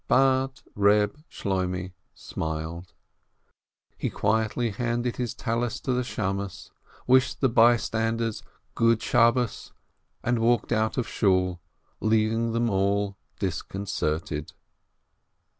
[0.07, 2.93] But Eeb Shloimeh smiled.
[3.99, 6.49] He quietly handed his prayer scarf to the beadle,
[7.05, 8.41] wished the bystanders
[8.73, 9.69] "good Sabbath,"
[10.23, 11.61] and walked out of Shool,
[11.99, 14.53] leaving them all disconcerted.